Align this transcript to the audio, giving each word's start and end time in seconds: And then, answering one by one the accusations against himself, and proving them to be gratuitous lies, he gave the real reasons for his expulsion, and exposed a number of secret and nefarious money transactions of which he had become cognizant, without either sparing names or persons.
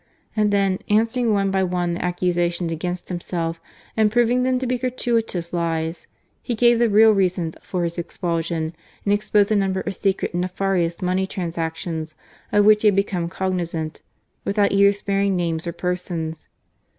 And 0.35 0.49
then, 0.49 0.79
answering 0.89 1.31
one 1.31 1.51
by 1.51 1.63
one 1.63 1.93
the 1.93 2.03
accusations 2.03 2.71
against 2.71 3.09
himself, 3.09 3.61
and 3.95 4.11
proving 4.11 4.41
them 4.41 4.57
to 4.57 4.65
be 4.65 4.79
gratuitous 4.79 5.53
lies, 5.53 6.07
he 6.41 6.55
gave 6.55 6.79
the 6.79 6.89
real 6.89 7.11
reasons 7.11 7.53
for 7.61 7.83
his 7.83 7.99
expulsion, 7.99 8.75
and 9.05 9.13
exposed 9.13 9.51
a 9.51 9.55
number 9.55 9.81
of 9.81 9.93
secret 9.93 10.33
and 10.33 10.41
nefarious 10.41 11.03
money 11.03 11.27
transactions 11.27 12.15
of 12.51 12.65
which 12.65 12.81
he 12.81 12.87
had 12.87 12.95
become 12.95 13.29
cognizant, 13.29 14.01
without 14.43 14.71
either 14.71 14.91
sparing 14.91 15.35
names 15.35 15.67
or 15.67 15.71
persons. 15.71 16.47